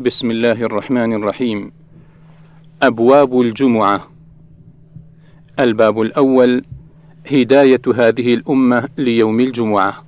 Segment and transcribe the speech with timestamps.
[0.00, 1.72] بسم الله الرحمن الرحيم.
[2.82, 4.08] أبواب الجمعة.
[5.60, 6.64] الباب الأول
[7.26, 10.04] هداية هذه الأمة ليوم الجمعة.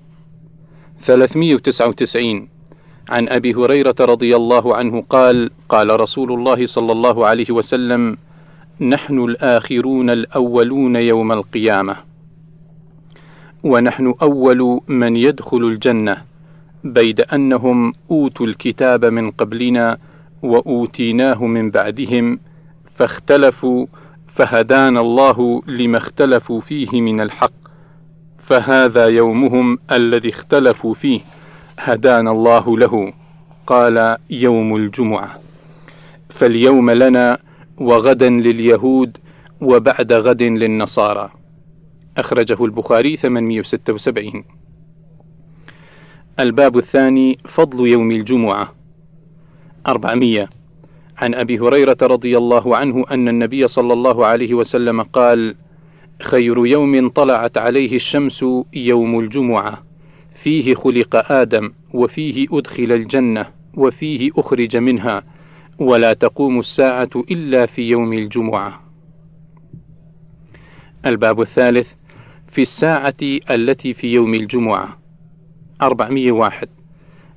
[1.02, 2.48] 399
[3.08, 8.16] عن أبي هريرة رضي الله عنه قال قال رسول الله صلى الله عليه وسلم
[8.80, 11.96] نحن الآخرون الأولون يوم القيامة.
[13.64, 16.33] ونحن أول من يدخل الجنة.
[16.84, 19.98] بيد أنهم أوتوا الكتاب من قبلنا
[20.42, 22.38] وأوتيناه من بعدهم
[22.96, 23.86] فاختلفوا
[24.34, 27.52] فهدانا الله لما اختلفوا فيه من الحق.
[28.46, 31.20] فهذا يومهم الذي اختلفوا فيه
[31.78, 33.12] هدانا الله له.
[33.66, 35.38] قال يوم الجمعة
[36.28, 37.38] فاليوم لنا
[37.78, 39.16] وغدا لليهود
[39.60, 41.30] وبعد غد للنصارى.
[42.16, 44.44] أخرجه البخاري 876
[46.40, 48.74] الباب الثاني فضل يوم الجمعة.
[49.86, 50.48] 400
[51.18, 55.54] عن أبي هريرة رضي الله عنه أن النبي صلى الله عليه وسلم قال
[56.22, 59.82] خير يوم طلعت عليه الشمس يوم الجمعة.
[60.42, 65.22] فيه خلق آدم وفيه أدخل الجنة وفيه أخرج منها.
[65.78, 68.80] ولا تقوم الساعة إلا في يوم الجمعة.
[71.06, 71.92] الباب الثالث
[72.48, 73.14] في الساعة
[73.50, 75.03] التي في يوم الجمعة.
[75.82, 76.68] 401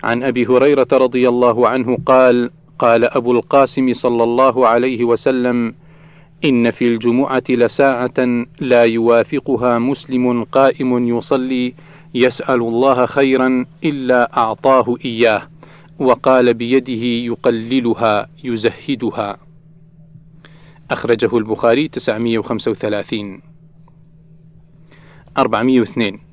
[0.03, 5.73] عن أبي هريرة رضي الله عنه قال قال أبو القاسم صلى الله عليه وسلم
[6.45, 11.73] إن في الجمعة لساعة لا يوافقها مسلم قائم يصلي
[12.13, 15.41] يسأل الله خيرا إلا أعطاه إياه
[15.99, 19.37] وقال بيده يقللها يزهدها.
[20.91, 23.41] أخرجه البخاري 935
[25.37, 26.26] 402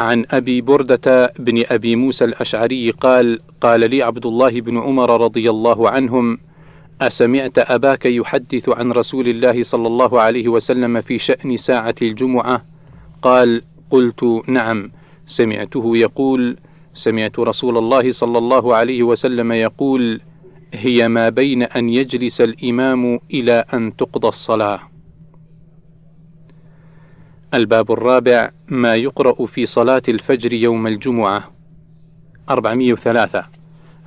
[0.00, 5.50] عن أبي بردة بن أبي موسى الأشعري قال قال لي عبد الله بن عمر رضي
[5.50, 6.38] الله عنهم
[7.00, 12.64] أسمعت أباك يحدث عن رسول الله صلى الله عليه وسلم في شأن ساعة الجمعة؟
[13.22, 14.90] قال قلت نعم.
[15.26, 16.56] سمعته يقول
[16.94, 20.20] سمعت رسول الله صلى الله عليه وسلم يقول
[20.74, 24.80] هي ما بين أن يجلس الإمام إلى أن تقضى الصلاة.
[27.54, 31.44] الباب الرابع ما يقرأ في صلاة الفجر يوم الجمعة.
[32.50, 33.44] 403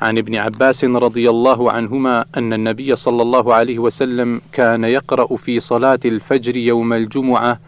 [0.02, 5.60] عن ابن عباس رضي الله عنهما أن النبي صلى الله عليه وسلم كان يقرأ في
[5.60, 7.60] صلاة الفجر يوم الجمعة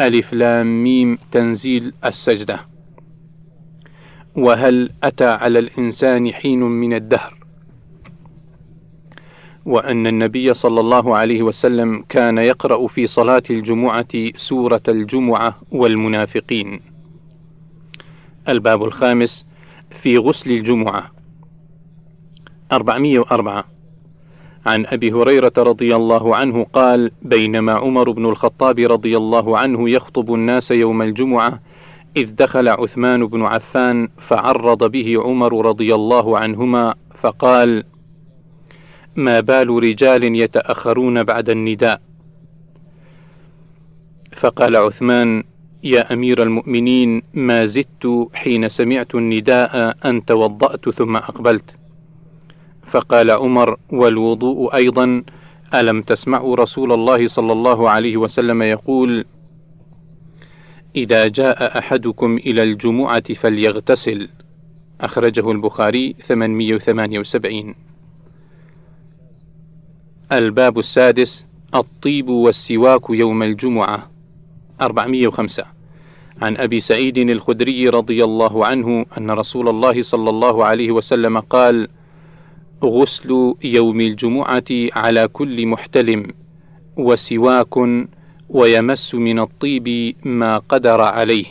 [0.00, 2.60] ألف لام ميم تنزيل السجدة.
[4.36, 7.35] وهل أتى على الإنسان حين من الدهر؟
[9.66, 16.80] وأن النبي صلى الله عليه وسلم كان يقرأ في صلاة الجمعة سورة الجمعة والمنافقين.
[18.48, 19.46] الباب الخامس
[20.02, 21.10] في غسل الجمعة
[22.72, 23.64] 404
[24.66, 30.34] عن أبي هريرة رضي الله عنه قال: بينما عمر بن الخطاب رضي الله عنه يخطب
[30.34, 31.60] الناس يوم الجمعة
[32.16, 37.84] إذ دخل عثمان بن عفان فعرض به عمر رضي الله عنهما فقال:
[39.16, 42.00] ما بال رجال يتأخرون بعد النداء.
[44.36, 45.44] فقال عثمان
[45.84, 51.74] يا أمير المؤمنين ما زدت حين سمعت النداء أن توضأت ثم أقبلت.
[52.90, 55.22] فقال عمر والوضوء أيضا
[55.74, 59.24] ألم تسمعوا رسول الله صلى الله عليه وسلم يقول
[60.96, 64.28] إذا جاء أحدكم إلى الجمعة فليغتسل
[65.00, 67.74] أخرجه البخاري 878
[70.32, 71.44] الباب السادس
[71.74, 74.10] الطيب والسواك يوم الجمعة.
[74.80, 75.64] 405
[76.42, 81.88] عن أبي سعيد الخدري رضي الله عنه أن رسول الله صلى الله عليه وسلم قال
[82.84, 86.26] غسل يوم الجمعة على كل محتلم
[86.96, 87.76] وسواك
[88.48, 91.46] ويمس من الطيب ما قدر عليه.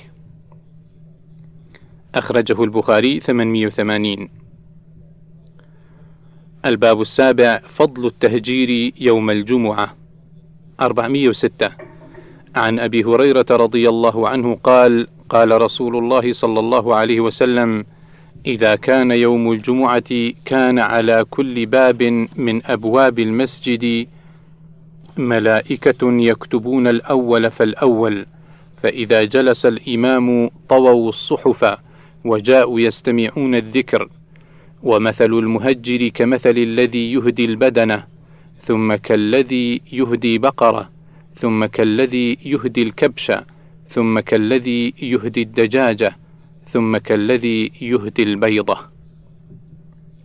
[2.16, 4.30] أخرجه البخاري 880
[6.66, 9.96] الباب السابع فضل التهجير يوم الجمعة.
[10.82, 11.70] 406
[12.56, 17.86] عن أبي هريرة رضي الله عنه قال قال رسول الله صلى الله عليه وسلم
[18.46, 24.08] إذا كان يوم الجمعة كان على كل باب من أبواب المسجد
[25.18, 28.26] ملائكة يكتبون الأول فالأول
[28.84, 31.78] فإذا جلس الإمام طووا الصحف
[32.26, 34.10] وجاءوا يستمعون الذكر.
[34.86, 38.04] ومثل المهجر كمثل الذي يهدي البدنة
[38.62, 40.90] ثم كالذي يهدي بقرة
[41.36, 43.32] ثم كالذي يهدي الكبش
[43.88, 46.16] ثم كالذي يهدي الدجاجة
[46.70, 48.78] ثم كالذي يهدي البيضة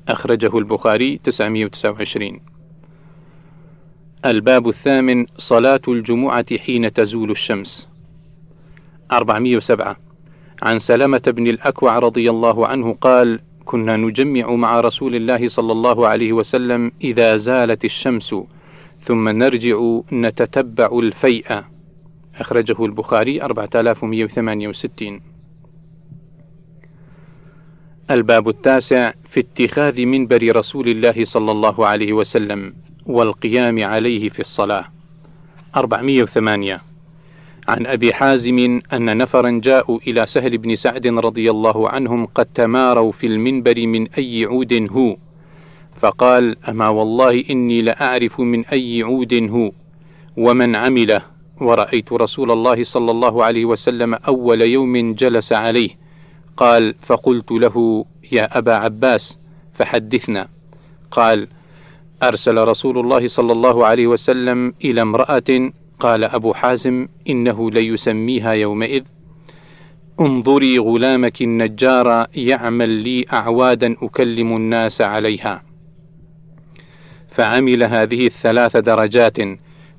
[0.08, 2.40] أخرجه البخاري 929
[4.24, 7.88] الباب الثامن صلاة الجمعة حين تزول الشمس.
[9.12, 9.96] 407
[10.62, 16.08] عن سلمة بن الأكوع رضي الله عنه قال كنا نجمع مع رسول الله صلى الله
[16.08, 18.34] عليه وسلم إذا زالت الشمس
[19.04, 21.62] ثم نرجع نتتبع الفيء.
[22.36, 25.20] أخرجه البخاري 4168
[28.10, 32.74] الباب التاسع في اتخاذ منبر رسول الله صلى الله عليه وسلم
[33.06, 34.84] والقيام عليه في الصلاة.
[35.76, 36.89] 408
[37.68, 43.12] عن أبي حازم أن نفرا جاءوا إلى سهل بن سعد رضي الله عنهم قد تماروا
[43.12, 45.16] في المنبر من أي عود هو.
[46.00, 49.70] فقال أما والله إني لأعرف من أي عود هو
[50.36, 51.22] ومن عمله.
[51.60, 55.90] ورأيت رسول الله صلى الله عليه وسلم أول يوم جلس عليه.
[56.56, 59.38] قال فقلت له يا أبا عباس
[59.74, 60.48] فحدثنا.
[61.10, 61.48] قال
[62.22, 69.02] أرسل رسول الله صلى الله عليه وسلم إلى امرأة قال أبو حازم إنه ليسميها يومئذ.
[70.20, 75.62] انظري غلامك النجار يعمل لي أعوادا أكلم الناس عليها.
[77.30, 79.36] فعمل هذه الثلاث درجات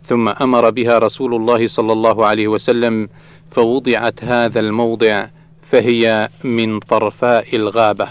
[0.06, 3.10] ثم أمر بها رسول الله صلى الله عليه وسلم
[3.52, 5.28] فوضعت هذا الموضع
[5.70, 8.08] فهي من طرفاء الغابة.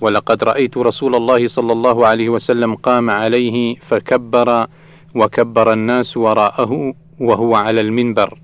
[0.00, 4.66] ولقد رأيت رسول الله صلى الله عليه وسلم قام عليه فكبر
[5.18, 8.38] وكبر الناس وراءه وهو على المنبر.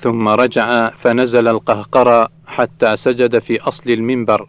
[0.00, 4.48] ثم رجع فنزل القهقرى حتى سجد في أصل المنبر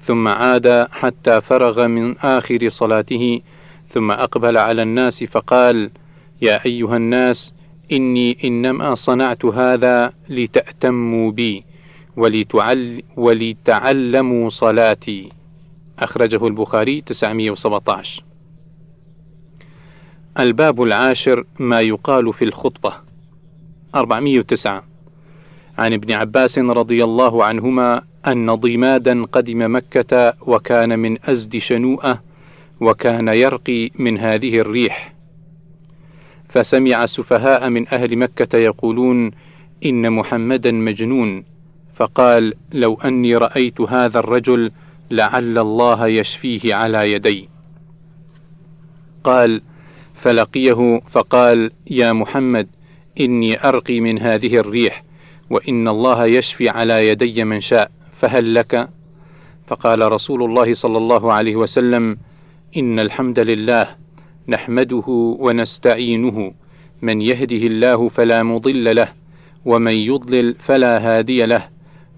[0.00, 3.40] ثم عاد حتى فرغ من آخر صلاته
[3.88, 5.90] ثم أقبل على الناس فقال
[6.42, 7.54] يا أيها الناس
[7.92, 11.64] إني إنما صنعت هذا لتأتموا بي
[12.16, 15.28] ولتعل ولتعلموا صلاتي.
[15.98, 18.24] أخرجه البخاري 917
[20.38, 22.92] الباب العاشر ما يقال في الخطبة.
[23.94, 24.82] 409
[25.78, 32.22] عن ابن عباس رضي الله عنهما أن ضمادا قدم مكة وكان من أزد شنوءة
[32.80, 35.14] وكان يرقي من هذه الريح.
[36.48, 39.30] فسمع سفهاء من أهل مكة يقولون
[39.84, 41.44] إن محمدا مجنون.
[41.96, 44.72] فقال لو أني رأيت هذا الرجل
[45.10, 47.48] لعل الله يشفيه على يدي.
[49.24, 49.62] قال
[50.26, 52.68] فلقيه فقال يا محمد
[53.20, 55.04] إني أرقي من هذه الريح
[55.50, 57.90] وإن الله يشفي على يدي من شاء
[58.20, 58.88] فهل لك؟
[59.66, 62.18] فقال رسول الله صلى الله عليه وسلم
[62.76, 63.88] إن الحمد لله
[64.48, 65.04] نحمده
[65.38, 66.52] ونستعينه
[67.02, 69.08] من يهده الله فلا مضل له
[69.64, 71.68] ومن يضلل فلا هادي له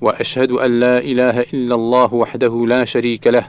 [0.00, 3.48] وأشهد أن لا إله إلا الله وحده لا شريك له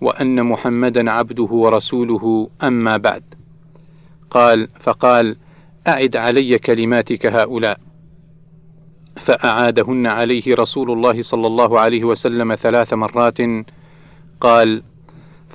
[0.00, 3.39] وأن محمدا عبده ورسوله أما بعد.
[4.30, 5.36] قال فقال
[5.88, 7.78] أعد علي كلماتك هؤلاء.
[9.16, 13.38] فأعادهن عليه رسول الله صلى الله عليه وسلم ثلاث مرات.
[14.40, 14.82] قال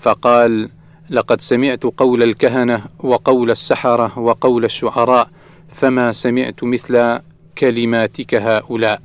[0.01, 0.69] فقال
[1.09, 5.29] لقد سمعت قول الكهنة وقول السحرة وقول الشعراء
[5.75, 7.19] فما سمعت مثل
[7.57, 9.01] كلماتك هؤلاء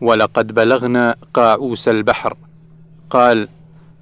[0.00, 2.36] ولقد بلغنا قاعوس البحر.
[3.10, 3.48] قال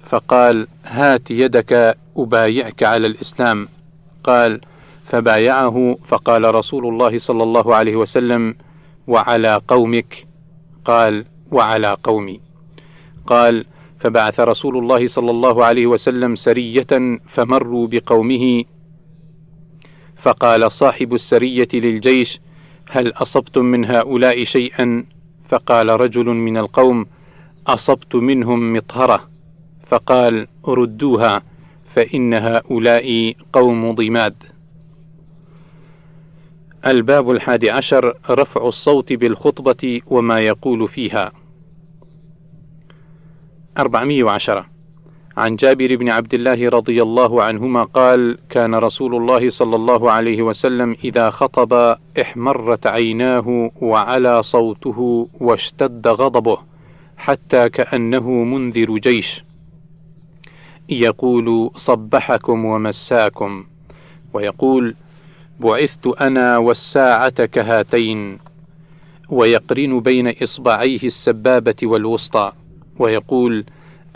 [0.09, 3.67] فقال هات يدك أبايعك على الإسلام.
[4.23, 4.61] قال
[5.11, 8.55] فبايعه فقال رسول الله صلى الله عليه وسلم
[9.07, 10.27] وعلى قومك؟
[10.85, 12.39] قال وعلى قومي.
[13.27, 13.65] قال
[13.99, 18.63] فبعث رسول الله صلى الله عليه وسلم سرية فمروا بقومه.
[20.21, 22.39] فقال صاحب السرية للجيش
[22.89, 25.05] هل أصبتم من هؤلاء شيئا؟
[25.49, 27.05] فقال رجل من القوم
[27.67, 29.29] أصبت منهم مطهرة.
[29.87, 31.41] فقال ردوها
[31.95, 34.60] فإن هؤلاء قوم ضماد.
[36.85, 41.31] الباب الحادي عشر رفع الصوت بالخطبة وما يقول فيها.
[43.77, 44.65] 410
[45.37, 50.41] عن جابر بن عبد الله رضي الله عنهما قال كان رسول الله صلى الله عليه
[50.41, 56.57] وسلم إذا خطب احمرت عيناه وعلى صوته واشتد غضبه
[57.17, 59.43] حتى كأنه منذر جيش.
[60.89, 63.65] يقول صبحكم ومساكم.
[64.33, 64.95] ويقول
[65.61, 68.39] بعثت أنا والساعة كهاتين
[69.29, 72.51] ويقرن بين إصبعيه السبابة والوسطى
[72.99, 73.65] ويقول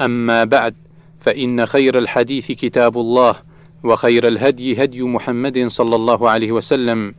[0.02, 0.76] أما بعد
[1.20, 3.36] فإن خير الحديث كتاب الله
[3.84, 7.14] وخير الهدي هدي محمد صلى الله عليه وسلم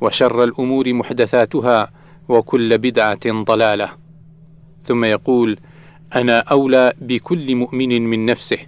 [0.00, 1.90] وشر الأمور محدثاتها
[2.28, 3.88] وكل بدعة ضلالة.
[4.84, 5.58] ثم يقول
[6.14, 8.58] أنا أولى بكل مؤمن من نفسه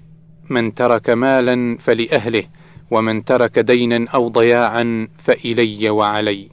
[0.51, 2.45] من ترك مالا فلأهله
[2.93, 6.49] ومن ترك دينا أو ضياعا فإلي وعلي.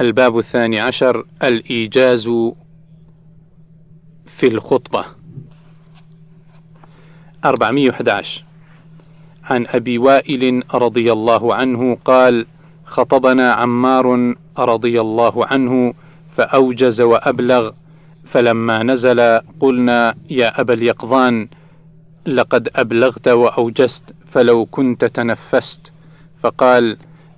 [0.00, 2.28] الباب الثاني عشر الإيجاز
[4.38, 5.04] في الخطبة.
[7.44, 8.44] 411
[9.44, 12.46] عن أبي وائل رضي الله عنه قال
[12.84, 15.94] خطبنا عمار رضي الله عنه
[16.36, 17.70] فأوجز وأبلغ
[18.30, 21.48] فلما نزل قلنا يا أبا اليقظان
[22.34, 25.92] لقد أبلغت وأوجست فلو كنت تنفست.
[26.42, 26.96] فقال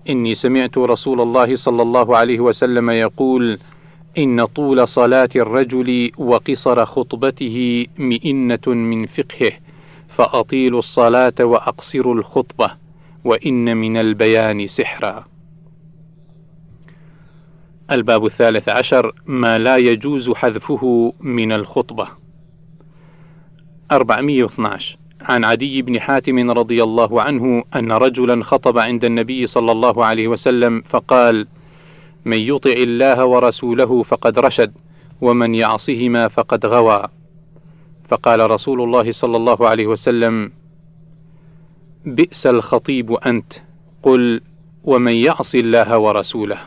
[0.08, 3.58] إني سمعت رسول الله صلى الله عليه وسلم يقول
[4.18, 9.52] إن طول صلاة الرجل وقصر خطبته مئنة من فقهه
[10.08, 12.70] فأطيلوا الصلاة وأقصروا الخطبة
[13.24, 15.24] وإن من البيان سحرا.
[17.90, 22.19] الباب الثالث عشر ما لا يجوز حذفه من الخطبة.
[23.90, 30.04] 412 عن عدي بن حاتم رضي الله عنه أن رجلا خطب عند النبي صلى الله
[30.04, 31.46] عليه وسلم فقال:
[32.24, 34.72] من يطع الله ورسوله فقد رشد،
[35.20, 37.04] ومن يعصهما فقد غوى.
[38.08, 40.52] فقال رسول الله صلى الله عليه وسلم:
[42.06, 43.52] بئس الخطيب أنت،
[44.02, 44.40] قل:
[44.84, 46.58] ومن يعص الله ورسوله.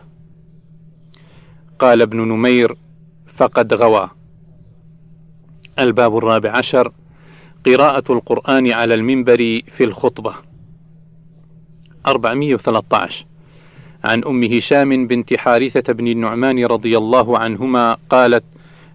[1.79, 2.75] قال ابن نمير:
[3.35, 4.09] فقد غوى.
[5.79, 6.91] الباب الرابع عشر
[7.65, 10.33] قراءة القرآن على المنبر في الخطبة.
[12.07, 13.25] 413
[14.03, 18.43] عن أم هشام بنت حارثة بن النعمان رضي الله عنهما قالت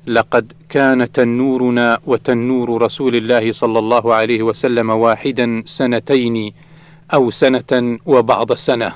[0.07, 6.53] لقد كان تنورنا وتنور رسول الله صلى الله عليه وسلم واحدا سنتين
[7.15, 8.93] أو سنة وبعض سنة.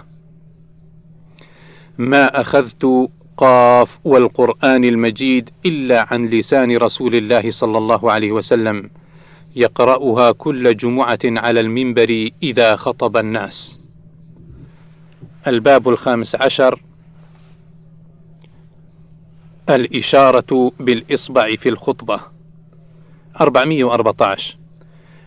[1.99, 8.91] ما أخذت قاف والقرآن المجيد إلا عن لسان رسول الله صلى الله عليه وسلم.
[9.57, 13.79] يقرأها كل جمعة على المنبر إذا خطب الناس.
[15.47, 16.81] الباب الخامس عشر.
[19.71, 22.21] الإشارة بالإصبع في الخطبة.
[23.41, 24.57] 414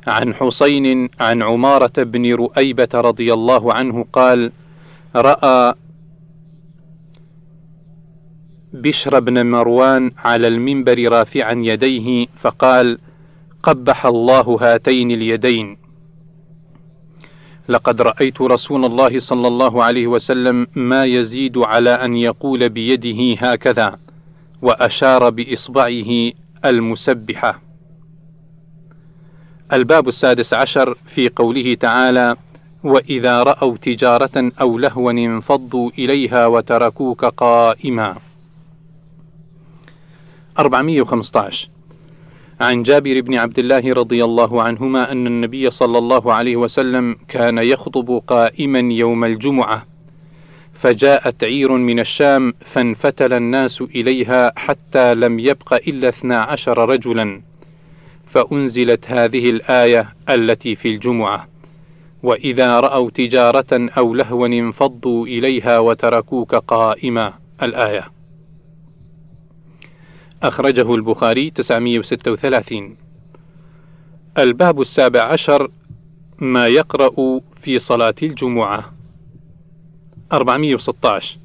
[0.07, 4.51] عن حسين عن عمارة بن رؤيبة رضي الله عنه قال:
[5.15, 5.73] رأى
[8.73, 12.97] بشر بن مروان على المنبر رافعا يديه فقال:
[13.65, 15.77] قبح الله هاتين اليدين.
[17.69, 23.99] لقد رأيت رسول الله صلى الله عليه وسلم ما يزيد على أن يقول بيده هكذا
[24.61, 26.31] وأشار بإصبعه
[26.65, 27.61] المسبحة.
[29.73, 32.35] الباب السادس عشر في قوله تعالى
[32.83, 38.15] وإذا رأوا تجارة أو لهوا انفضوا إليها وتركوك قائما
[40.59, 41.74] 415
[42.59, 47.57] عن جابر بن عبد الله رضي الله عنهما أن النبي صلى الله عليه وسلم كان
[47.57, 49.85] يخطب قائما يوم الجمعة
[50.73, 57.41] فجاءت عير من الشام فانفتل الناس إليها حتى لم يبق إلا اثنا عشر رجلا
[58.27, 61.47] فأنزلت هذه الآية التي في الجمعة
[62.23, 67.33] وإذا رأوا تجارة أو لهوا انفضوا إليها وتركوك قائما
[67.63, 68.14] الآية.
[70.43, 72.95] أخرجه البخاري 936
[74.37, 75.71] الباب السابع عشر
[76.39, 78.93] ما يقرأ في صلاة الجمعة.
[80.33, 81.37] 416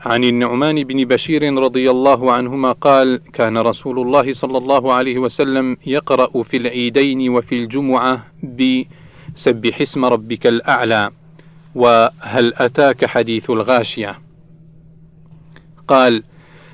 [0.00, 5.76] عن النعمان بن بشير رضي الله عنهما قال كان رسول الله صلى الله عليه وسلم
[5.86, 11.10] يقرأ في العيدين وفي الجمعة بسبح اسم ربك الأعلى
[11.74, 14.18] وهل أتاك حديث الغاشية
[15.88, 16.22] قال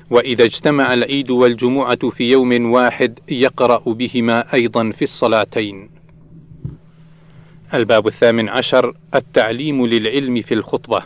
[0.09, 5.89] وإذا اجتمع العيد والجمعة في يوم واحد يقرأ بهما أيضا في الصلاتين.
[7.73, 11.03] الباب الثامن عشر التعليم للعلم في الخطبة.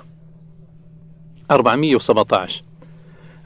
[1.51, 2.63] 417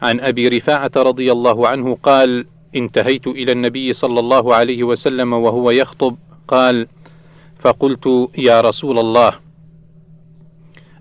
[0.02, 2.46] عن أبي رفاعة رضي الله عنه قال:
[2.76, 6.18] انتهيت إلى النبي صلى الله عليه وسلم وهو يخطب.
[6.48, 6.88] قال:
[7.60, 9.40] فقلت يا رسول الله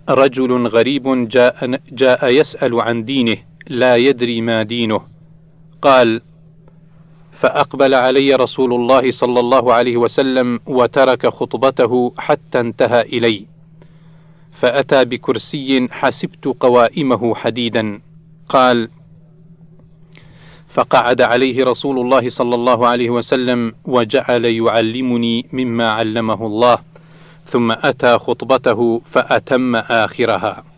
[0.09, 3.37] رجل غريب جاء, جاء يسأل عن دينه.
[3.67, 5.01] لا يدري ما دينه.
[5.83, 6.21] قال
[7.33, 13.47] فأقبل علي رسول الله صلى الله عليه وسلم وترك خطبته حتى انتهى إلي.
[14.53, 18.01] فأتى بكرسي حسبت قوائمه حديدا.
[18.49, 18.89] قال
[20.75, 26.79] فقعد عليه رسول الله صلى الله عليه وسلم وجعل يعلمني مما علمه الله
[27.47, 30.72] ثم أتى خطبته فأتم آخرها.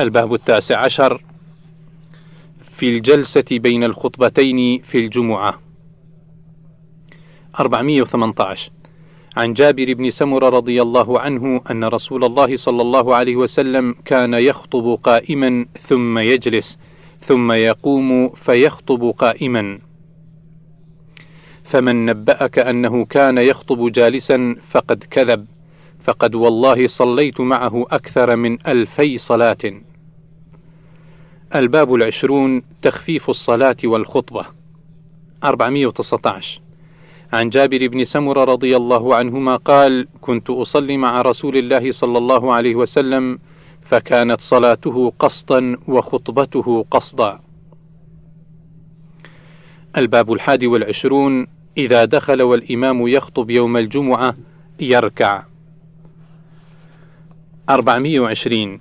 [0.00, 1.24] الباب التاسع عشر.
[2.76, 5.58] في الجلسة بين الخطبتين في الجمعة.
[7.60, 8.70] 418
[9.36, 14.34] عن جابر بن سمر رضي الله عنه أن رسول الله صلى الله عليه وسلم كان
[14.34, 16.78] يخطب قائما ثم يجلس
[17.20, 19.78] ثم يقوم فيخطب قائما.
[21.64, 25.46] فمن نبأك أنه كان يخطب جالسا فقد كذب.
[26.04, 29.82] فقد والله صليت معه أكثر من ألفي صلاة.
[31.54, 34.46] الباب العشرون تخفيف الصلاة والخطبة.
[35.44, 36.60] 419
[37.32, 42.52] عن جابر بن سمر رضي الله عنهما قال كنت أصلي مع رسول الله صلى الله
[42.52, 43.38] عليه وسلم
[43.82, 47.40] فكانت صلاته قصدا وخطبته قصدا
[49.96, 54.36] الباب الحادي والعشرون إذا دخل والإمام يخطب يوم الجمعة
[54.80, 55.42] يركع.
[57.68, 58.80] 420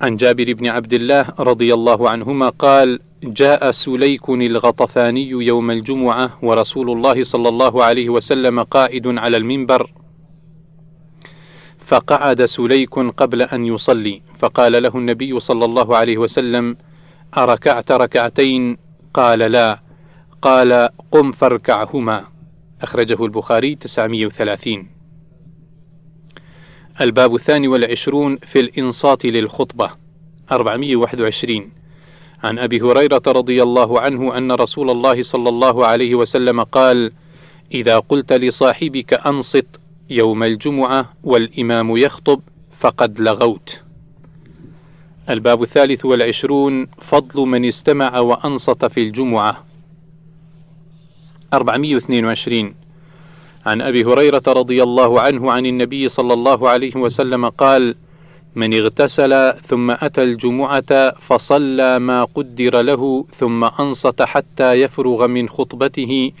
[0.00, 6.90] عن جابر بن عبد الله رضي الله عنهما قال جاء سليك الغطفاني يوم الجمعة ورسول
[6.90, 9.90] الله صلى الله عليه وسلم قائد على المنبر.
[11.86, 16.76] فقعد سليك قبل أن يصلي فقال له النبي صلى الله عليه وسلم
[17.36, 18.76] أركعت ركعتين؟
[19.14, 19.80] قال لا.
[20.42, 22.24] قال قم فاركعهما.
[22.82, 24.97] أخرجه البخاري 930
[27.00, 29.90] الباب الثاني والعشرون في الإنصات للخطبة
[30.52, 31.70] 421
[32.42, 37.12] عن أبي هريرة رضي الله عنه أن رسول الله صلى الله عليه وسلم قال
[37.74, 39.66] إذا قلت لصاحبك أنصت
[40.10, 42.40] يوم الجمعة والإمام يخطب
[42.80, 43.80] فقد لغوت.
[45.30, 49.64] الباب الثالث والعشرون فضل من استمع وأنصت في الجمعة.
[51.52, 52.74] 422
[53.68, 57.94] عن أبي هريرة رضي الله عنه عن النبي صلى الله عليه وسلم قال
[58.54, 66.32] من اغتسل ثم أتى الجمعة فصلى ما قدر له ثم أنصت حتى يفرغ من خطبته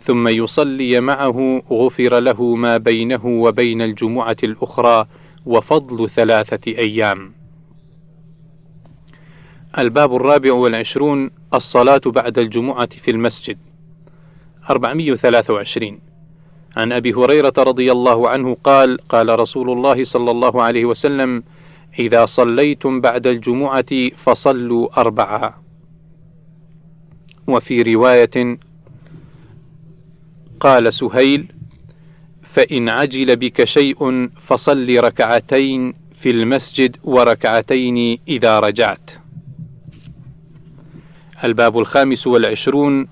[0.00, 5.06] ثم يصلي معه غفر له ما بينه وبين الجمعة الأخرى
[5.46, 7.32] وفضل ثلاثة أيام.
[9.78, 13.58] الباب الرابع والعشرون الصلاة بعد الجمعة في المسجد
[14.70, 16.11] 423
[16.76, 21.42] عن أبي هريرة رضي الله عنه قال قال رسول الله صلى الله عليه وسلم
[21.98, 25.62] إذا صليتم بعد الجمعة فصلوا أربعة.
[27.46, 28.58] وفي رواية
[30.60, 31.52] قال سهيل
[32.42, 39.10] فإن عجل بك شيء فصل ركعتين في المسجد وركعتين إذا رجعت.
[41.44, 43.08] الباب الخامس والعشرون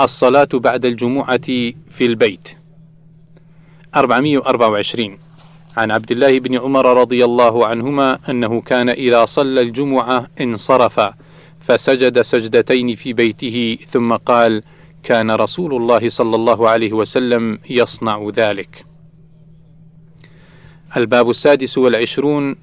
[0.00, 1.46] الصلاة بعد الجمعة
[1.90, 2.61] في البيت.
[3.94, 5.18] 424
[5.76, 11.00] عن عبد الله بن عمر رضي الله عنهما أنه كان إذا صلى الجمعة انصرف
[11.60, 14.62] فسجد سجدتين في بيته ثم قال
[15.02, 18.84] كان رسول الله صلى الله عليه وسلم يصنع ذلك.
[20.96, 22.56] الباب السادس والعشرون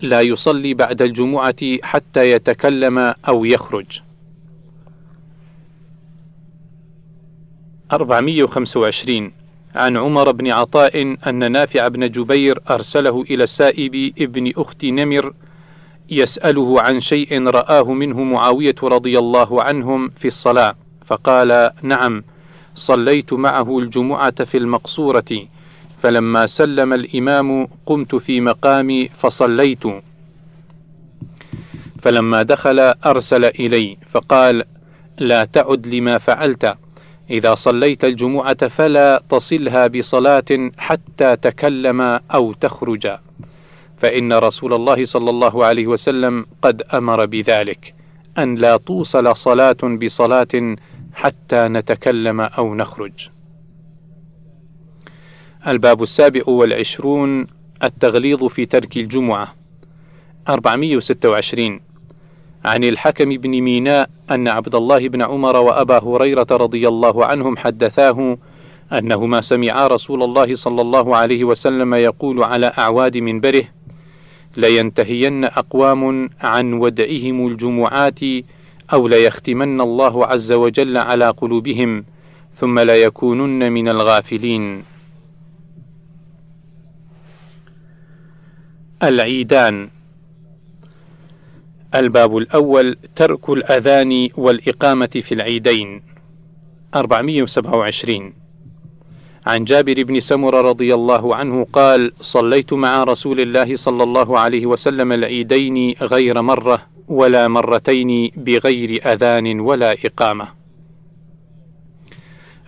[0.00, 2.98] لا يصلي بعد الجمعة حتى يتكلم
[3.28, 4.00] أو يخرج.
[7.92, 9.43] 425
[9.74, 15.34] عن عمر بن عطاء أن نافع بن جبير أرسله إلى السائب ابن أخت نمر
[16.10, 20.74] يسأله عن شيء رآه منه معاوية رضي الله عنهم في الصلاة
[21.06, 22.24] فقال نعم
[22.74, 25.48] صليت معه الجمعة في المقصورة
[26.02, 29.84] فلما سلم الإمام قمت في مقامي فصليت.
[32.02, 34.64] فلما دخل أرسل إلي فقال
[35.18, 36.76] لا تعد لما فعلت.
[37.30, 42.00] إذا صليت الجمعة فلا تصلها بصلاة حتى تكلم
[42.34, 43.08] أو تخرج.
[43.98, 47.94] فإن رسول الله صلى الله عليه وسلم قد أمر بذلك
[48.38, 50.76] أن لا توصل صلاة بصلاة
[51.14, 53.28] حتى نتكلم أو نخرج.
[55.66, 57.46] الباب السابع والعشرون
[57.82, 59.54] التغليظ في ترك الجمعة.
[60.48, 61.80] 426
[62.64, 68.38] عن الحكم بن ميناء أن عبد الله بن عمر وأبا هريرة رضي الله عنهم حدثاه
[68.92, 73.64] أنهما سمعا رسول الله صلى الله عليه وسلم يقول على أعواد منبره:
[74.56, 78.20] لينتهين أقوام عن ودعهم الجمعات
[78.92, 82.04] أو ليختمن الله عز وجل على قلوبهم
[82.56, 84.84] ثم ليكونن من الغافلين.
[89.02, 89.88] العيدان
[91.94, 96.02] الباب الأول ترك الأذان والإقامة في العيدين.
[96.94, 98.32] 427
[99.46, 104.66] عن جابر بن سمرة رضي الله عنه قال صليت مع رسول الله صلى الله عليه
[104.66, 110.48] وسلم العيدين غير مرة ولا مرتين بغير أذان ولا إقامة.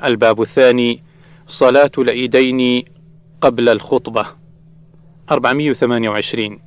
[0.05, 1.03] الباب الثاني
[1.47, 2.85] صلاة العيدين
[3.41, 4.27] قبل الخطبة.
[5.31, 6.66] 428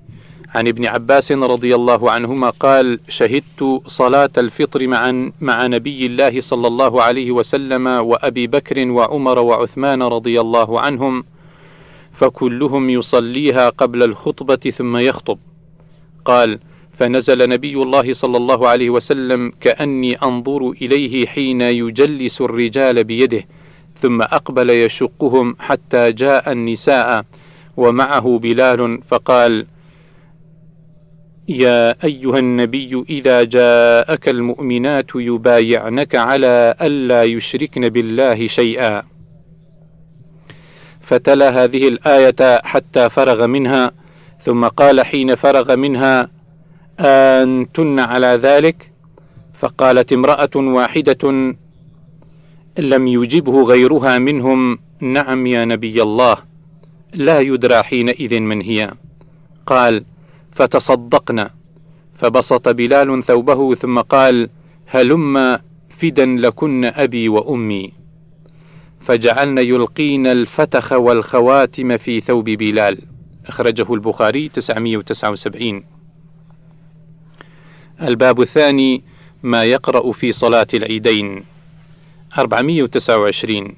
[0.55, 6.67] عن ابن عباس رضي الله عنهما قال شهدت صلاة الفطر مع مع نبي الله صلى
[6.67, 11.23] الله عليه وسلم وأبي بكر وعمر وعثمان رضي الله عنهم
[12.13, 15.37] فكلهم يصليها قبل الخطبة ثم يخطب.
[16.25, 16.59] قال
[16.97, 23.43] فنزل نبي الله صلى الله عليه وسلم كأني أنظر إليه حين يجلس الرجال بيده
[23.97, 27.25] ثم أقبل يشقهم حتى جاء النساء
[27.77, 29.65] ومعه بلال فقال:
[31.49, 39.03] يا أيها النبي إذا جاءك المؤمنات يبايعنك على ألا يشركن بالله شيئا.
[41.01, 43.91] فتلا هذه الآية حتى فرغ منها
[44.41, 46.29] ثم قال حين فرغ منها
[46.99, 48.91] أنتن على ذلك؟
[49.59, 51.29] فقالت امرأة واحدة
[52.77, 56.37] لم يجبه غيرها منهم نعم يا نبي الله
[57.13, 58.91] لا يدرى حينئذ من هي.
[59.65, 60.03] قال
[60.59, 61.49] فتصدقنا.
[62.17, 64.49] فبسط بلال ثوبه ثم قال
[64.87, 67.91] هلم فدا لكن أبي وأمي.
[69.01, 72.97] فجعلن يلقين الفتخ والخواتم في ثوب بلال.
[73.45, 75.83] أخرجه البخاري 979
[78.01, 79.03] الباب الثاني
[79.43, 81.43] ما يقرأ في صلاة العيدين.
[82.37, 83.75] 429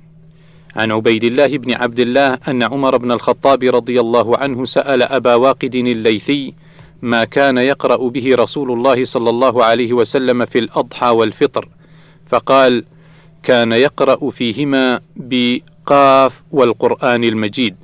[0.76, 5.36] عن عبيد الله بن عبد الله أن عمر بن الخطاب رضي الله عنه سأل أبا
[5.36, 6.54] واقد الليثي
[7.02, 11.70] ما كان يقرأ به رسول الله صلى الله عليه وسلم في الأضحى والفطر
[12.30, 12.86] فقال
[13.44, 17.76] كان يقرأ فيهما بقاف والقرآن المجيد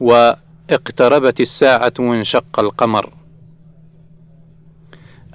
[0.00, 3.12] واقتربت الساعة وانشق القمر.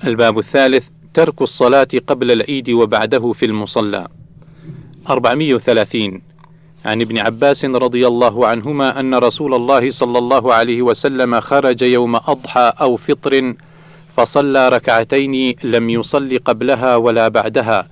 [0.04, 4.08] الباب الثالث ترك الصلاة قبل العيد وبعده في المصلى.
[5.10, 6.22] 430
[6.88, 12.16] عن ابن عباس رضي الله عنهما أن رسول الله صلى الله عليه وسلم خرج يوم
[12.16, 13.54] أضحى أو فطر
[14.16, 17.88] فصلى ركعتين لم يصل قبلها ولا بعدها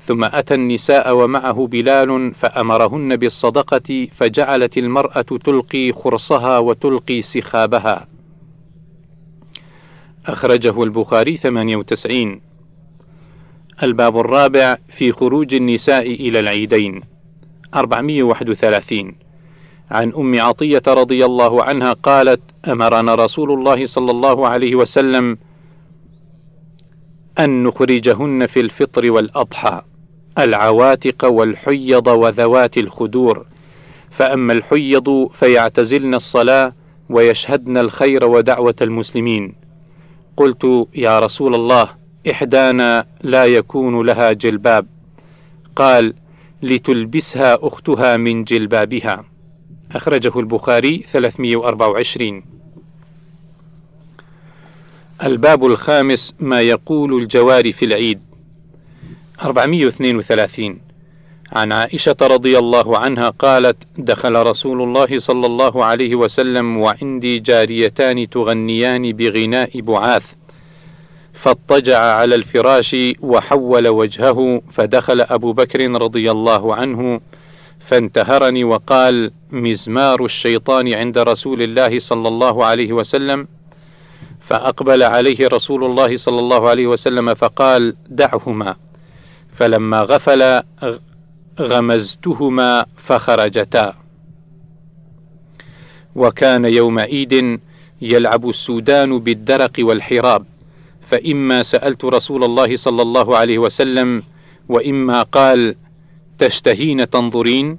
[0.00, 8.08] ثم أتى النساء ومعه بلال فأمرهن بالصدقة فجعلت المرأة تلقي خرصها وتلقي سخابها.
[10.26, 12.40] أخرجه البخاري 98
[13.82, 17.17] الباب الرابع في خروج النساء إلى العيدين.
[17.74, 19.14] 431
[19.90, 25.38] عن أم عطية رضي الله عنها قالت: أمرنا رسول الله صلى الله عليه وسلم
[27.38, 29.82] أن نخرجهن في الفطر والأضحى
[30.38, 33.46] العواتق والحيض وذوات الخدور،
[34.10, 36.72] فأما الحيض فيعتزلن الصلاة
[37.10, 39.54] ويشهدن الخير ودعوة المسلمين.
[40.36, 41.88] قلت يا رسول الله
[42.30, 44.86] إحدانا لا يكون لها جلباب.
[45.76, 46.14] قال:
[46.62, 49.24] لتلبسها أختها من جلبابها.
[49.92, 52.42] أخرجه البخاري 324
[55.22, 58.20] الباب الخامس ما يقول الجوار في العيد.
[59.42, 60.80] 432
[61.52, 68.28] عن عائشة رضي الله عنها قالت: دخل رسول الله صلى الله عليه وسلم وعندي جاريتان
[68.28, 70.34] تغنيان بغناء بعاث،
[71.38, 77.20] فاضطجع على الفراش وحول وجهه فدخل أبو بكر رضي الله عنه
[77.78, 83.48] فانتهرني وقال مزمار الشيطان عند رسول الله صلى الله عليه وسلم.
[84.40, 88.76] فأقبل عليه رسول الله صلى الله عليه وسلم فقال دعهما.
[89.52, 90.62] فلما غفل
[91.60, 93.94] غمزتهما فخرجتا.
[96.14, 97.60] وكان يوم عيد
[98.02, 100.44] يلعب السودان بالدرق والحراب.
[101.10, 104.22] فإما سألت رسول الله صلى الله عليه وسلم
[104.68, 105.74] وإما قال
[106.38, 107.78] تشتهين تنظرين؟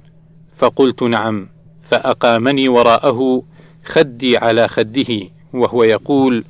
[0.58, 1.48] فقلت نعم
[1.90, 3.42] فأقامني وراءه
[3.84, 5.20] خدي على خده
[5.52, 6.44] وهو يقول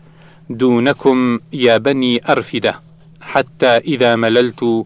[0.51, 2.81] دونكم يا بني أرفدة.
[3.21, 4.85] حتى إذا مللت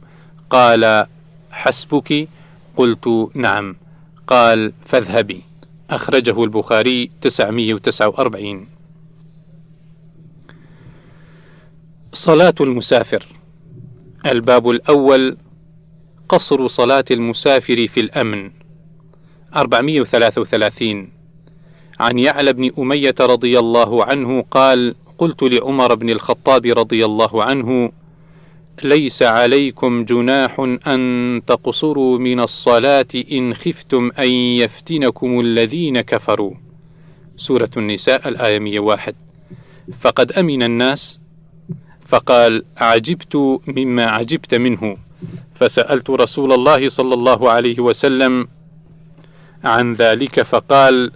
[0.50, 1.06] قال
[1.50, 2.28] حسبك؟
[2.76, 3.76] قلت نعم.
[4.26, 5.42] قال فاذهبي.
[5.90, 8.73] أخرجه البخاري 949
[12.14, 13.26] صلاة المسافر.
[14.26, 15.36] الباب الأول
[16.28, 18.50] قصر صلاة المسافر في الأمن.
[19.56, 21.08] 433
[22.00, 27.92] عن يعلى بن أمية رضي الله عنه قال قلت لعمر بن الخطاب رضي الله عنه
[28.82, 36.54] ليس عليكم جناح أن تقصروا من الصلاة إن خفتم أن يفتنكم الذين كفروا.
[37.36, 39.14] سورة النساء الآية 101
[40.00, 41.20] فقد أمن الناس
[42.14, 44.96] فقال عجبت مما عجبت منه.
[45.54, 48.48] فسألت رسول الله صلى الله عليه وسلم
[49.64, 51.12] عن ذلك فقال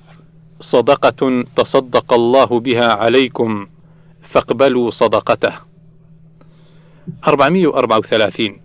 [0.61, 3.67] صدقة تصدق الله بها عليكم
[4.23, 5.53] فاقبلوا صدقته.
[7.27, 8.61] 434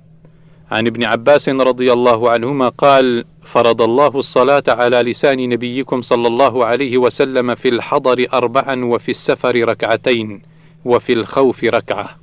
[0.71, 6.65] عن ابن عباس رضي الله عنهما قال فرض الله الصلاة على لسان نبيكم صلى الله
[6.65, 10.41] عليه وسلم في الحضر أربعا وفي السفر ركعتين
[10.85, 12.22] وفي الخوف ركعة.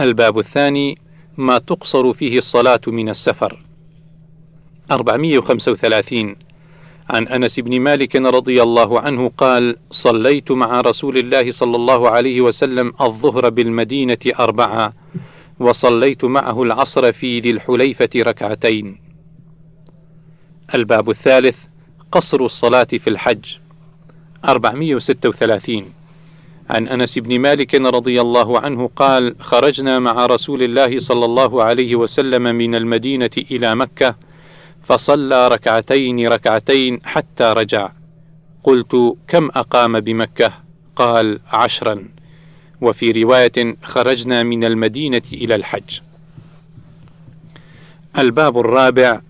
[0.00, 0.98] الباب الثاني
[1.36, 3.64] ما تقصر فيه الصلاة من السفر.
[4.90, 6.36] 435
[7.10, 12.40] عن أنس بن مالك رضي الله عنه قال: صليت مع رسول الله صلى الله عليه
[12.40, 14.92] وسلم الظهر بالمدينة أربعة،
[15.58, 19.00] وصليت معه العصر في ذي الحليفة ركعتين.
[20.74, 21.58] الباب الثالث
[22.12, 23.44] قصر الصلاة في الحج.
[24.44, 25.84] 436
[26.70, 31.96] عن أنس بن مالك رضي الله عنه قال: خرجنا مع رسول الله صلى الله عليه
[31.96, 34.14] وسلم من المدينة إلى مكة
[34.84, 37.90] فصلى ركعتين ركعتين حتى رجع.
[38.64, 40.52] قلت كم أقام بمكة؟
[40.96, 42.08] قال عشرا.
[42.80, 46.00] وفي رواية خرجنا من المدينة إلى الحج.
[48.18, 49.20] الباب الرابع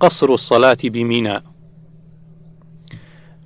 [0.00, 1.42] قصر الصلاة بمنى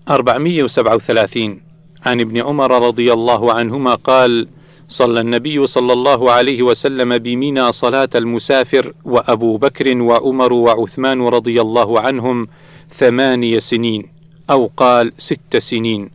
[0.08, 1.65] 437
[2.04, 4.48] عن ابن عمر رضي الله عنهما قال
[4.88, 12.00] صلى النبي صلى الله عليه وسلم بمنى صلاة المسافر وأبو بكر وعمر وعثمان رضي الله
[12.00, 12.48] عنهم
[12.96, 14.08] ثماني سنين
[14.50, 16.10] أو قال ست سنين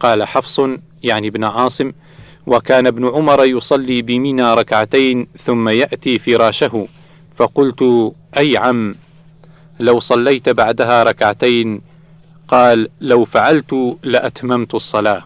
[0.00, 0.60] قال حفص
[1.02, 1.92] يعني ابن عاصم
[2.46, 6.88] وكان ابن عمر يصلي بمنى ركعتين ثم يأتي فراشه
[7.36, 8.94] فقلت أي عم
[9.80, 11.80] لو صليت بعدها ركعتين
[12.48, 15.24] قال لو فعلت لأتممت الصلاة.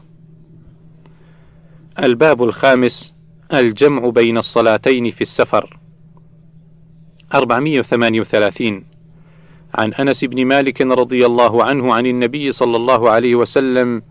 [1.99, 3.15] الباب الخامس
[3.53, 5.79] الجمع بين الصلاتين في السفر.
[7.35, 8.85] 438
[9.75, 14.03] عن أنس بن مالك رضي الله عنه عن النبي صلى الله عليه وسلم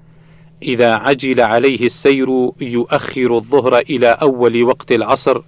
[0.63, 5.41] إذا عجل عليه السير يؤخر الظهر إلى أول وقت العصر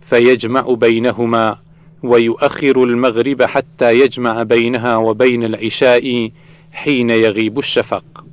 [0.00, 1.58] فيجمع بينهما
[2.02, 6.30] ويؤخر المغرب حتى يجمع بينها وبين العشاء
[6.72, 8.24] حين يغيب الشفق.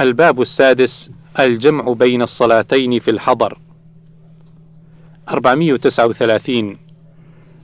[0.00, 3.58] الباب السادس الجمع بين الصلاتين في الحضر.
[5.28, 6.76] 439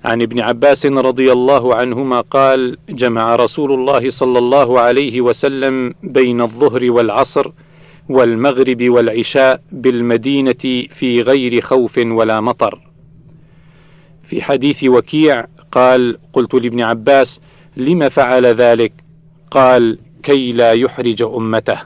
[0.05, 6.41] عن ابن عباس رضي الله عنهما قال جمع رسول الله صلى الله عليه وسلم بين
[6.41, 7.51] الظهر والعصر
[8.09, 12.81] والمغرب والعشاء بالمدينة في غير خوف ولا مطر.
[14.25, 17.41] في حديث وكيع قال: قلت لابن عباس:
[17.77, 18.93] لم فعل ذلك؟
[19.51, 21.81] قال: كي لا يحرج أمته.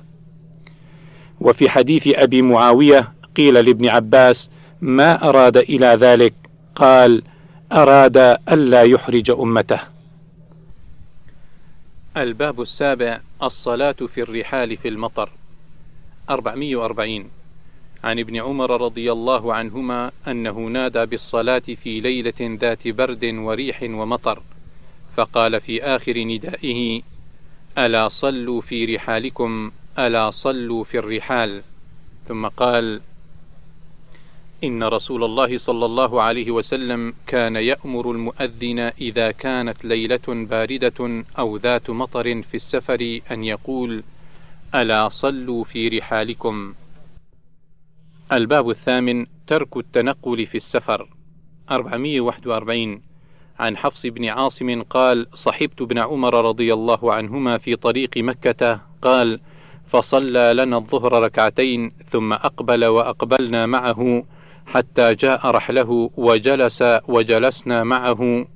[1.41, 6.35] وفي حديث أبي معاوية قيل لابن عباس ما أراد إلى ذلك
[6.75, 7.23] قال
[7.73, 8.17] أراد
[8.53, 9.81] ألا يحرج أمته
[12.17, 15.31] الباب السابع الصلاة في الرحال في المطر
[16.31, 17.31] 440
[18.05, 24.43] عن ابن عمر رضي الله عنهما أنه نادى بالصلاة في ليلة ذات برد وريح ومطر
[25.17, 27.03] فقال في آخر ندائه
[27.79, 31.63] ألا صلوا في رحالكم ألا صلوا في الرحال.
[32.29, 33.01] ثم قال
[34.65, 41.57] إن رسول الله صلى الله عليه وسلم كان يأمر المؤذن إذا كانت ليلة باردة أو
[41.57, 44.03] ذات مطر في السفر أن يقول
[44.75, 46.75] ألا صلوا في رحالكم.
[48.33, 51.09] الباب الثامن ترك التنقل في السفر.
[51.71, 53.14] 441
[53.59, 58.81] عن حفص بن عاصم قال صحبت ابن عمر رضي الله عنهما في طريق مكة.
[59.03, 59.41] قال
[59.87, 64.25] فصلى لنا الظهر ركعتين ثم أقبل وأقبلنا معه
[64.67, 68.47] حتى جاء رحله وجلس وجلسنا معه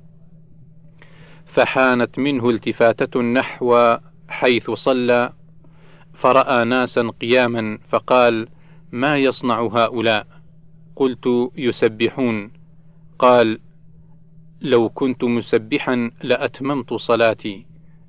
[1.45, 5.33] فحانت منه التفاتة نحو حيث صلى
[6.13, 8.47] فرأى ناسا قياما فقال
[8.91, 10.27] ما يصنع هؤلاء؟
[10.95, 12.51] قلت يسبحون.
[13.19, 13.59] قال
[14.61, 17.65] لو كنت مسبحا لأتممت صلاتي.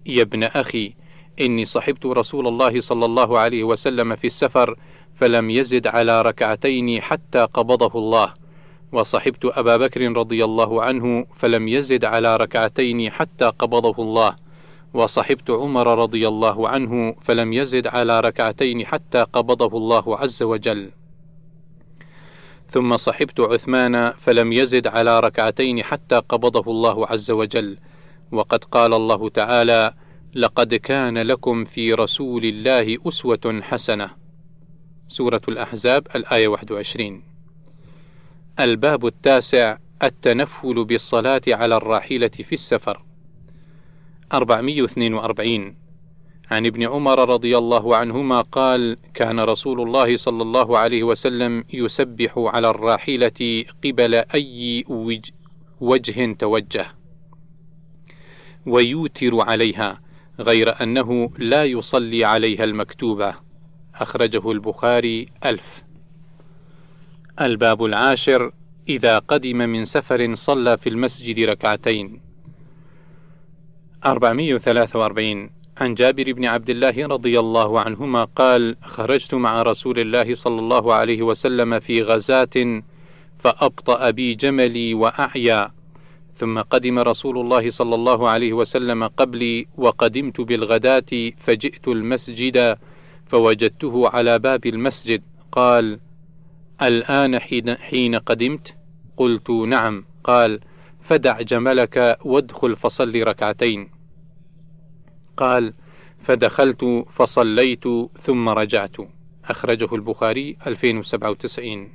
[0.07, 0.95] يا ابن أخي
[1.41, 4.77] إني صحبت رسول الله صلى الله عليه وسلم في السفر
[5.17, 8.35] فلم يزد على ركعتين حتى قبضه الله.
[8.93, 14.37] وصحبت أبا بكر رضي الله عنه فلم يزد على ركعتين حتى قبضه الله.
[14.95, 20.91] وصحبت عمر رضي الله عنه فلم يزد على ركعتين حتى قبضه الله عز وجل.
[22.73, 27.79] ثم صحبت عثمان فلم يزد على ركعتين حتى قبضه الله عز وجل.
[28.33, 29.95] وقد قال الله تعالى
[30.35, 34.11] لقد كان لكم في رسول الله أسوة حسنة.
[35.09, 37.23] سورة الأحزاب الآية 21
[38.61, 43.03] الباب التاسع التنفل بالصلاة على الراحلة في السفر.
[44.33, 45.77] 442
[46.51, 52.33] عن ابن عمر رضي الله عنهما قال كان رسول الله صلى الله عليه وسلم يسبح
[52.37, 54.85] على الراحلة قبل أي
[55.81, 56.87] وجه توجه
[58.67, 60.01] ويوتر عليها
[60.41, 63.35] غير أنه لا يصلي عليها المكتوبة.
[63.95, 65.83] أخرجه البخاري ألف.
[67.41, 68.53] الباب العاشر
[68.89, 72.21] إذا قدم من سفر صلى في المسجد ركعتين.
[74.05, 80.59] 443 عن جابر بن عبد الله رضي الله عنهما قال خرجت مع رسول الله صلى
[80.59, 82.83] الله عليه وسلم في غزاة
[83.39, 85.71] فأبطأ بي جملي وأعيا.
[86.37, 92.79] ثم قدم رسول الله صلى الله عليه وسلم قبلي وقدمت بالغداة فجئت المسجد
[93.27, 95.23] فوجدته على باب المسجد.
[95.53, 95.99] قال
[97.41, 98.75] حين, حين قدمت؟
[99.17, 100.05] قلت نعم.
[100.25, 100.61] قال
[101.03, 104.00] فدع جملك وادخل فصل ركعتين.
[105.41, 105.73] قال
[106.25, 107.85] فدخلت فصليت
[108.23, 108.97] ثم رجعت.
[109.45, 111.89] أخرجه البخاري 2097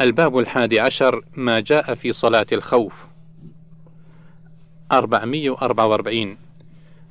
[0.00, 2.94] الباب الحادي عشر ما جاء في صلاة الخوف.
[4.92, 6.36] 444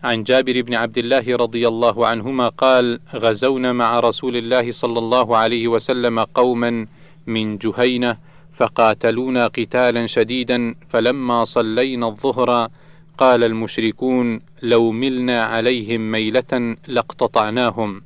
[0.03, 5.37] عن جابر بن عبد الله رضي الله عنهما قال غزونا مع رسول الله صلى الله
[5.37, 6.87] عليه وسلم قوما
[7.27, 8.17] من جهينة
[8.55, 12.69] فقاتلونا قتالا شديدا فلما صلينا الظهر
[13.17, 18.01] قال المشركون لو ملنا عليهم ميلة لاقتطعناهم.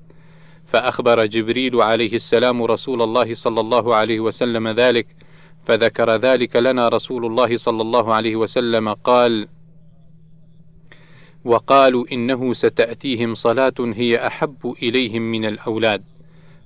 [0.67, 5.07] فأخبر جبريل عليه السلام رسول الله صلى الله عليه وسلم ذلك
[5.65, 9.47] فذكر ذلك لنا رسول الله صلى الله عليه وسلم قال
[11.45, 16.03] وقالوا إنه ستأتيهم صلاة هي أحب إليهم من الأولاد.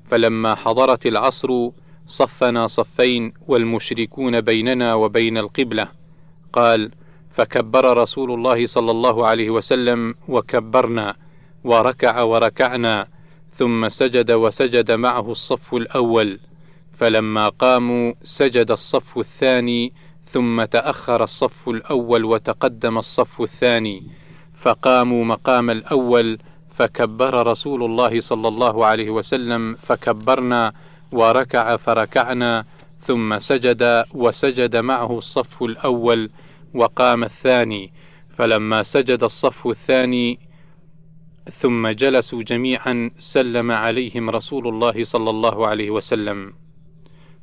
[0.09, 1.69] فلما حضرت العصر
[2.07, 5.87] صفنا صفين والمشركون بيننا وبين القبلة.
[6.53, 6.91] قال
[7.35, 11.15] فكبر رسول الله صلى الله عليه وسلم وكبرنا
[11.63, 13.07] وركع وركعنا
[13.57, 16.39] ثم سجد وسجد معه الصف الأول
[16.97, 19.93] فلما قاموا سجد الصف الثاني
[20.31, 24.03] ثم تأخر الصف الأول وتقدم الصف الثاني
[24.61, 26.39] فقاموا مقام الأول
[26.75, 30.73] فكبر رسول الله صلى الله عليه وسلم فكبرنا
[31.11, 32.65] وركع فركعنا
[33.01, 36.29] ثم سجد وسجد معه الصف الأول
[36.73, 37.93] وقام الثاني.
[38.37, 40.39] فلما سجد الصف الثاني
[41.59, 46.53] ثم جلسوا جميعا سلم عليهم رسول الله صلى الله عليه وسلم.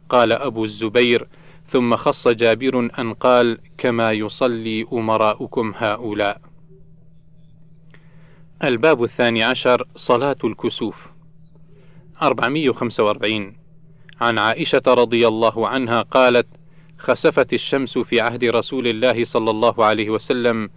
[0.08, 1.28] قال أبو الزبير
[1.66, 6.40] ثم خص جابر أن قال كما يصلي أمراؤكم هؤلاء.
[8.64, 11.08] الباب الثاني عشر صلاة الكسوف.
[12.22, 13.56] 445
[14.20, 16.46] عن عائشة رضي الله عنها قالت:
[16.98, 20.70] خسفت الشمس في عهد رسول الله صلى الله عليه وسلم،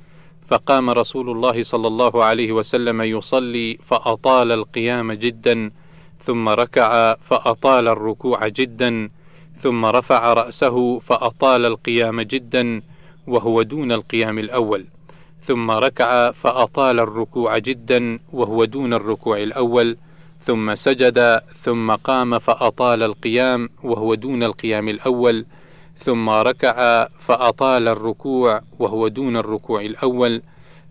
[0.47, 5.71] فقام رسول الله صلى الله عليه وسلم يصلي فأطال القيام جدا،
[6.25, 9.09] ثم ركع فأطال الركوع جدا،
[9.61, 12.81] ثم رفع رأسه فأطال القيام جدا،
[13.27, 14.85] وهو دون القيام الأول.
[15.43, 19.97] ثم ركع فأطال الركوع جدا وهو دون الركوع الأول
[20.45, 25.45] ثم سجد ثم قام فأطال القيام وهو دون القيام الأول
[26.03, 30.41] ثم ركع فأطال الركوع وهو دون الركوع الأول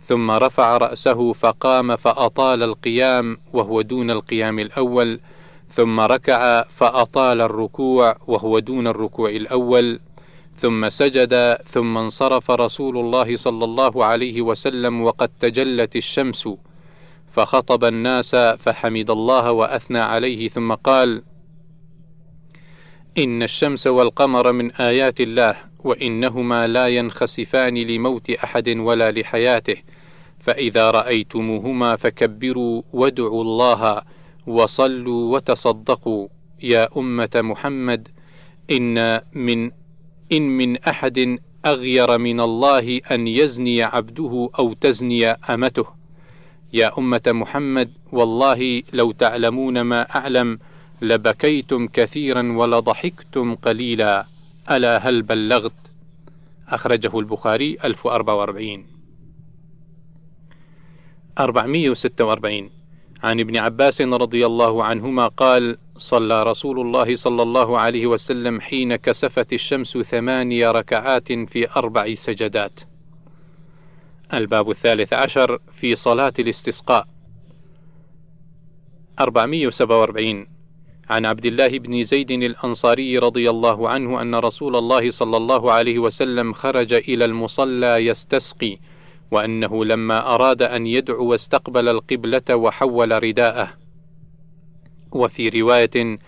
[0.08, 5.20] ثم رفع رأسه فقام فأطال القيام وهو دون القيام الأول
[5.74, 10.00] ثم ركع فأطال الركوع وهو دون الركوع الأول
[10.60, 16.48] ثم سجد ثم انصرف رسول الله صلى الله عليه وسلم وقد تجلت الشمس
[17.32, 21.22] فخطب الناس فحمد الله وأثنى عليه ثم قال
[23.18, 29.76] إن الشمس والقمر من آيات الله وإنهما لا ينخسفان لموت أحد ولا لحياته.
[30.40, 34.02] فإذا رأيتموهما فكبروا وادعوا الله
[34.46, 36.28] وصلوا وتصدقوا.
[36.62, 38.08] يا أمة محمد
[38.70, 39.70] إن من
[40.32, 45.86] إن من أحد أغير من الله أن يزني عبده أو تزني أمته.
[46.72, 50.58] يا أمة محمد والله لو تعلمون ما أعلم
[51.02, 54.26] لبكيتم كثيرا ولضحكتم قليلا.
[54.70, 55.72] ألا هل بلغت؟
[56.68, 58.86] أخرجه البخاري 1044
[61.38, 62.70] 446
[63.22, 68.96] عن ابن عباس رضي الله عنهما قال صلى رسول الله صلى الله عليه وسلم حين
[68.96, 72.80] كسفت الشمس ثماني ركعات في أربع سجدات.
[74.34, 77.06] الباب الثالث عشر في صلاة الاستسقاء.
[79.20, 80.59] 447
[81.10, 85.98] عن عبد الله بن زيد الأنصاري رضي الله عنه أن رسول الله صلى الله عليه
[85.98, 88.78] وسلم خرج إلى المصلى يستسقي
[89.30, 93.70] وأنه لما أراد أن يدعو واستقبل القبلة وحول رداءه.
[95.12, 96.18] وفي رواية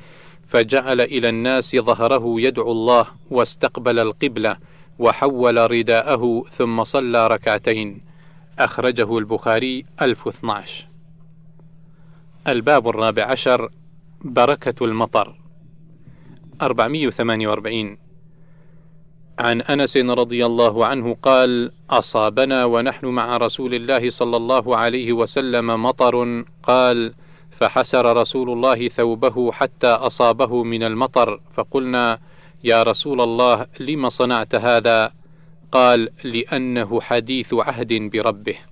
[0.48, 4.56] فجعل إلى الناس ظهره يدعو الله واستقبل القبلة
[4.98, 8.00] وحول رداءه ثم صلى ركعتين
[8.58, 10.86] أخرجه البخاري 1012
[12.48, 13.70] الباب الرابع عشر
[14.24, 15.34] بركة المطر.
[16.62, 17.98] 448
[19.38, 25.82] عن أنس رضي الله عنه قال أصابنا ونحن مع رسول الله صلى الله عليه وسلم
[25.82, 26.44] مطر.
[26.62, 27.14] قال
[27.50, 31.40] فحسر رسول الله ثوبه حتى أصابه من المطر.
[31.54, 32.18] فقلنا
[32.64, 35.12] يا رسول الله لم صنعت هذا؟
[35.72, 38.71] قال لأنه حديث عهد بربه.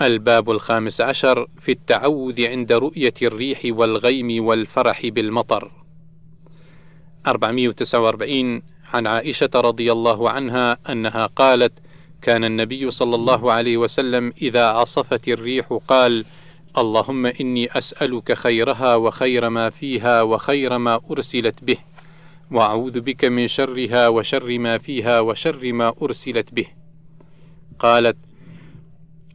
[0.00, 5.70] الباب الخامس عشر في التعوذ عند رؤية الريح والغيم والفرح بالمطر
[7.26, 11.72] 449 عن عائشة رضي الله عنها أنها قالت:
[12.22, 16.24] كان النبي صلى الله عليه وسلم إذا عصفت الريح قال:
[16.78, 21.78] اللهم إني أسألك خيرها وخير ما فيها وخير ما أرسلت به،
[22.50, 26.66] وأعوذ بك من شرها وشر ما فيها وشر ما أرسلت به.
[27.78, 28.16] قالت: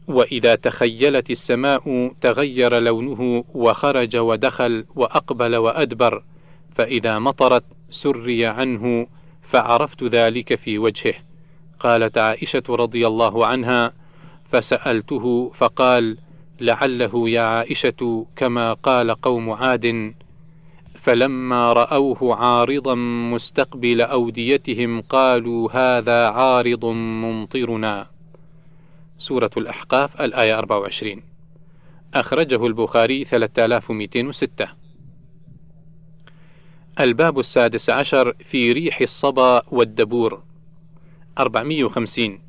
[0.08, 6.24] وإذا تخيلت السماء تغير لونه وخرج ودخل وأقبل وأدبر،
[6.76, 9.08] فإذا مطرت سري عنه
[9.42, 11.14] فعرفت ذلك في وجهه.
[11.80, 13.94] قالت عائشة رضي الله عنها
[14.52, 16.18] فسألته فقال
[16.62, 20.14] لعله يا عائشة كما قال قوم عاد.
[21.02, 22.96] فلما رأوه عارضا
[23.34, 28.11] مستقبل أوديتهم قالوا هذا عارض ممطرنا.
[29.22, 31.24] سورة الأحقاف الآية 24
[32.14, 34.68] أخرجه البخاري 3206
[37.00, 40.44] الباب السادس عشر في ريح الصبا والدبور.
[41.38, 42.40] 450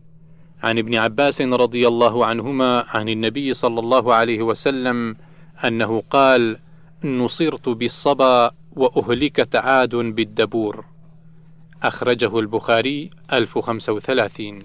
[0.62, 5.16] عن ابن عباس رضي الله عنهما عن النبي صلى الله عليه وسلم
[5.64, 6.58] أنه قال
[7.04, 10.84] نصرت بالصبا وأهلكت عاد بالدبور
[11.82, 14.62] أخرجه البخاري 1035